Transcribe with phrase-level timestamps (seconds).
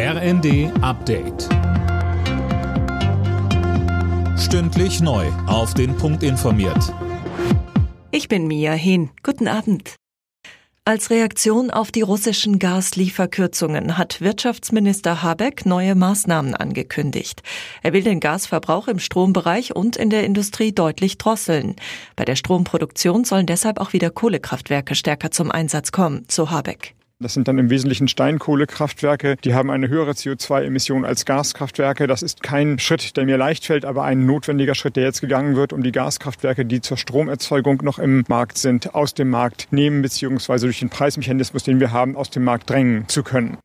[0.00, 1.48] RND Update.
[4.38, 5.26] Stündlich neu.
[5.48, 6.94] Auf den Punkt informiert.
[8.12, 9.10] Ich bin Mia Hehn.
[9.24, 9.96] Guten Abend.
[10.84, 17.42] Als Reaktion auf die russischen Gaslieferkürzungen hat Wirtschaftsminister Habeck neue Maßnahmen angekündigt.
[17.82, 21.74] Er will den Gasverbrauch im Strombereich und in der Industrie deutlich drosseln.
[22.14, 26.94] Bei der Stromproduktion sollen deshalb auch wieder Kohlekraftwerke stärker zum Einsatz kommen, so Habeck.
[27.20, 29.34] Das sind dann im Wesentlichen Steinkohlekraftwerke.
[29.42, 32.06] Die haben eine höhere CO2-Emission als Gaskraftwerke.
[32.06, 35.56] Das ist kein Schritt, der mir leicht fällt, aber ein notwendiger Schritt, der jetzt gegangen
[35.56, 40.00] wird, um die Gaskraftwerke, die zur Stromerzeugung noch im Markt sind, aus dem Markt nehmen
[40.00, 40.58] bzw.
[40.60, 43.58] durch den Preismechanismus, den wir haben, aus dem Markt drängen zu können.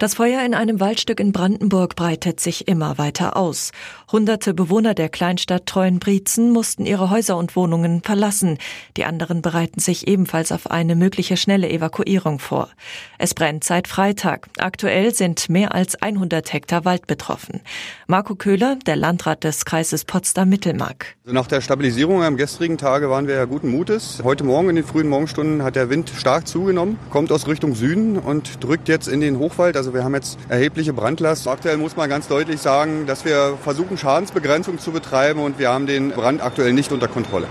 [0.00, 3.70] Das Feuer in einem Waldstück in Brandenburg breitet sich immer weiter aus.
[4.10, 8.58] Hunderte Bewohner der Kleinstadt Treuenbrietzen mussten ihre Häuser und Wohnungen verlassen.
[8.96, 12.70] Die anderen bereiten sich ebenfalls auf eine mögliche schnelle Evakuierung vor.
[13.18, 14.48] Es brennt seit Freitag.
[14.58, 17.60] Aktuell sind mehr als 100 Hektar Wald betroffen.
[18.08, 21.14] Marco Köhler, der Landrat des Kreises Potsdam-Mittelmark.
[21.24, 24.20] Also nach der Stabilisierung am gestrigen Tage waren wir ja guten Mutes.
[24.24, 28.18] Heute Morgen in den frühen Morgenstunden hat der Wind stark zugenommen, kommt aus Richtung Süden
[28.18, 29.76] und drückt jetzt in den Hochwald.
[29.76, 31.48] Also wir haben jetzt erhebliche Brandlast.
[31.48, 35.86] Aktuell muss man ganz deutlich sagen, dass wir versuchen, Schadensbegrenzung zu betreiben und wir haben
[35.86, 37.48] den Brand aktuell nicht unter Kontrolle.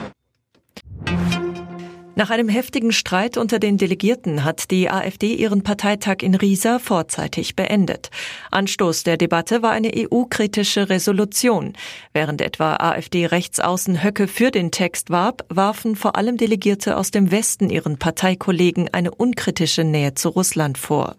[2.15, 7.55] Nach einem heftigen Streit unter den Delegierten hat die AfD ihren Parteitag in Riesa vorzeitig
[7.55, 8.11] beendet.
[8.51, 11.73] Anstoß der Debatte war eine EU-kritische Resolution.
[12.13, 17.71] Während etwa AfD-Rechtsaußen Höcke für den Text warb, warfen vor allem Delegierte aus dem Westen
[17.71, 21.15] ihren Parteikollegen eine unkritische Nähe zu Russland vor.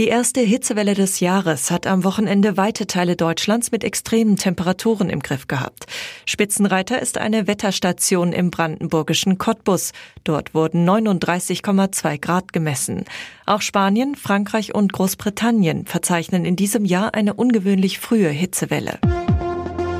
[0.00, 5.20] Die erste Hitzewelle des Jahres hat am Wochenende weite Teile Deutschlands mit extremen Temperaturen im
[5.20, 5.84] Griff gehabt.
[6.24, 9.92] Spitzenreiter ist eine Wetterstation im brandenburgischen Cottbus.
[10.24, 13.04] Dort wurden 39,2 Grad gemessen.
[13.44, 19.00] Auch Spanien, Frankreich und Großbritannien verzeichnen in diesem Jahr eine ungewöhnlich frühe Hitzewelle.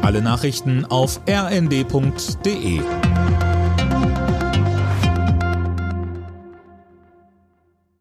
[0.00, 2.80] Alle Nachrichten auf rnd.de